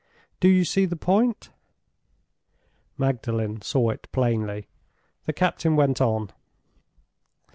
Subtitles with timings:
[0.39, 1.51] Do you see the point?"
[2.97, 4.67] Magdalen saw it plainly.
[5.27, 6.31] The captain went on.